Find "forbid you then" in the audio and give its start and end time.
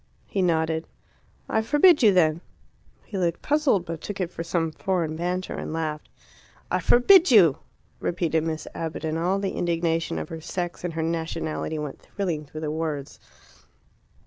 1.61-2.41